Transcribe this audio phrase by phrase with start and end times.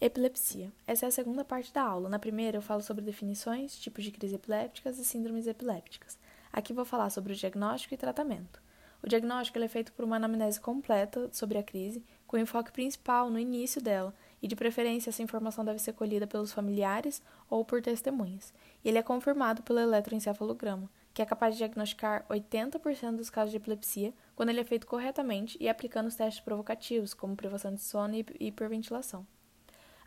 [0.00, 0.72] Epilepsia.
[0.86, 2.08] Essa é a segunda parte da aula.
[2.08, 6.16] Na primeira, eu falo sobre definições, tipos de crises epilépticas e síndromes epilépticas.
[6.52, 8.62] Aqui vou falar sobre o diagnóstico e tratamento.
[9.02, 13.40] O diagnóstico é feito por uma anamnese completa sobre a crise, com enfoque principal no
[13.40, 18.54] início dela, e de preferência essa informação deve ser colhida pelos familiares ou por testemunhas.
[18.84, 23.56] E ele é confirmado pelo eletroencefalograma, que é capaz de diagnosticar 80% dos casos de
[23.56, 28.14] epilepsia quando ele é feito corretamente e aplicando os testes provocativos, como privação de sono
[28.14, 29.26] e hiperventilação.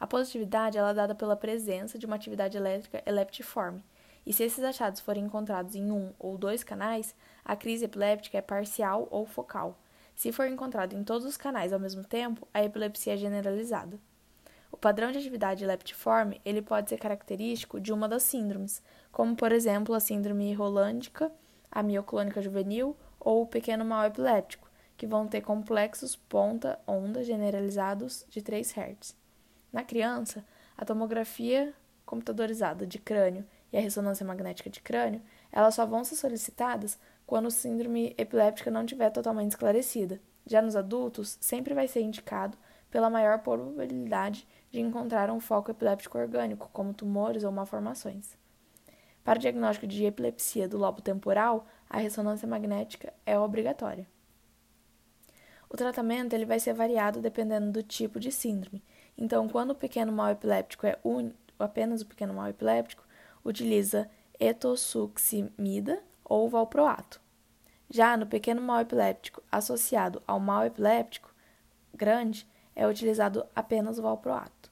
[0.02, 3.86] A positividade é dada pela presença de uma atividade elétrica eleptiforme,
[4.26, 7.14] e se esses achados forem encontrados em um ou dois canais,
[7.46, 9.78] a crise epiléptica é parcial ou focal.
[10.16, 14.00] Se for encontrado em todos os canais ao mesmo tempo, a epilepsia é generalizada.
[14.72, 18.82] O padrão de atividade leptiforme ele pode ser característico de uma das síndromes,
[19.12, 21.32] como por exemplo a síndrome rolândica,
[21.72, 28.42] a mioclônica juvenil ou o pequeno mal epiléptico, que vão ter complexos ponta-onda generalizados de
[28.42, 29.21] 3 Hz.
[29.72, 30.46] Na criança,
[30.78, 31.74] a tomografia
[32.06, 37.48] computadorizada de crânio e a ressonância magnética de crânio, elas só vão ser solicitadas quando
[37.48, 40.20] a síndrome epiléptica não estiver totalmente esclarecida.
[40.46, 42.58] Já nos adultos, sempre vai ser indicado
[42.90, 48.38] pela maior probabilidade de encontrar um foco epiléptico orgânico, como tumores ou malformações.
[49.24, 54.06] Para o diagnóstico de epilepsia do lobo temporal, a ressonância magnética é obrigatória.
[55.70, 58.84] O tratamento ele vai ser variado dependendo do tipo de síndrome,
[59.18, 61.32] então, quando o pequeno mal epiléptico é un...
[61.60, 63.04] apenas o pequeno mal epiléptico,
[63.44, 64.10] utiliza
[64.40, 67.22] etosuximida ou valproato.
[67.90, 71.30] Já no pequeno mal epiléptico associado ao mal epiléptico
[71.94, 74.72] grande, é utilizado apenas o valproato.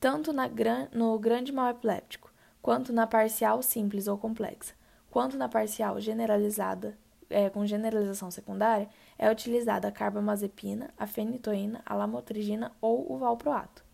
[0.00, 0.88] Tanto gran...
[0.92, 4.74] no grande mal epiléptico, quanto na parcial simples ou complexa,
[5.10, 6.98] quanto na parcial generalizada
[7.34, 13.84] é, com generalização secundária, é utilizada a carbamazepina, a fenitoína, a lamotrigina ou o valproato.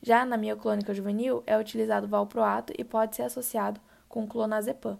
[0.00, 4.96] Já na mioclônica juvenil, é utilizado o valproato e pode ser associado com clonazepam.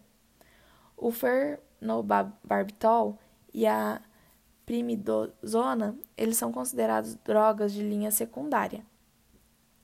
[0.97, 3.17] O fernobarbitol
[3.55, 4.03] e a
[4.67, 8.85] primidozona, eles são considerados drogas de linha secundária.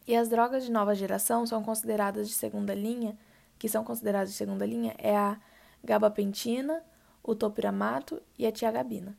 [0.05, 3.17] E as drogas de nova geração são consideradas de segunda linha,
[3.57, 5.39] que são consideradas de segunda linha, é a
[5.83, 6.83] gabapentina,
[7.25, 9.17] o topiramato e a tiagabina.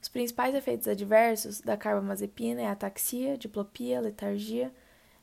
[0.00, 4.72] Os principais efeitos adversos da carbamazepina é ataxia, diplopia, letargia,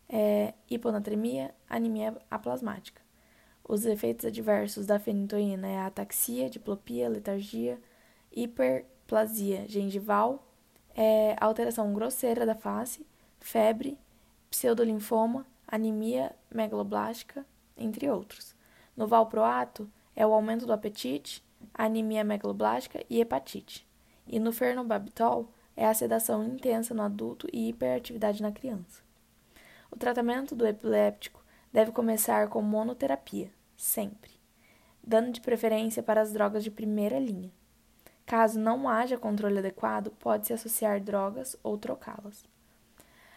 [0.08, 3.02] é, hiponatremia, anemia aplasmática.
[3.64, 7.80] Os efeitos adversos da fenitoína é ataxia, diplopia, letargia,
[8.32, 10.48] hiperplasia gengival,
[10.96, 13.06] é, alteração grosseira da face,
[13.40, 14.00] febre,
[14.50, 17.46] pseudolinfoma, anemia megaloblástica,
[17.78, 18.56] entre outros.
[18.98, 19.90] No valproato,
[20.20, 21.42] é o aumento do apetite,
[21.74, 23.88] anemia megaloblástica e hepatite.
[24.28, 29.02] E no fernobarbitol é a sedação intensa no adulto e hiperatividade na criança.
[29.90, 31.42] O tratamento do epiléptico
[31.72, 34.32] deve começar com monoterapia, sempre,
[35.02, 37.50] dando de preferência para as drogas de primeira linha.
[38.26, 42.44] Caso não haja controle adequado, pode-se associar drogas ou trocá-las,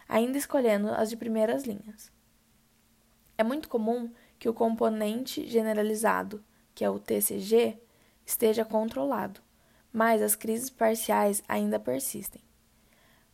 [0.09, 2.11] ainda escolhendo as de primeiras linhas.
[3.39, 6.43] É muito comum que o componente generalizado
[6.75, 7.79] que é o TCG,
[8.25, 9.41] esteja controlado,
[9.93, 12.43] mas as crises parciais ainda persistem.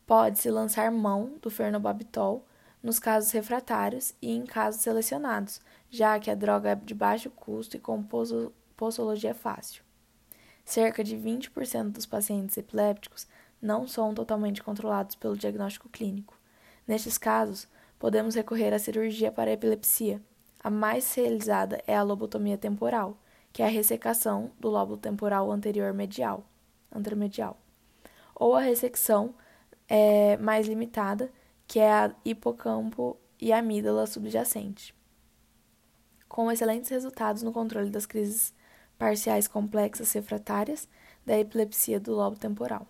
[0.05, 2.45] Pode-se lançar mão do fernobabitol
[2.81, 7.77] nos casos refratários e em casos selecionados, já que a droga é de baixo custo
[7.77, 8.03] e com
[8.75, 9.83] posologia fácil.
[10.65, 13.27] Cerca de 20% dos pacientes epilépticos
[13.61, 16.39] não são totalmente controlados pelo diagnóstico clínico.
[16.87, 17.67] Nestes casos,
[17.97, 20.21] podemos recorrer à cirurgia para a epilepsia.
[20.63, 23.17] A mais realizada é a lobotomia temporal,
[23.51, 26.43] que é a ressecação do lóbulo temporal anterior medial,
[26.91, 27.57] anteromedial,
[28.35, 29.33] ou a ressecção
[29.87, 31.31] é, mais limitada,
[31.67, 34.95] que é a hipocampo e amígdala subjacente,
[36.27, 38.53] com excelentes resultados no controle das crises
[38.97, 40.87] parciais complexas refratárias
[41.25, 42.87] da epilepsia do lobo temporal.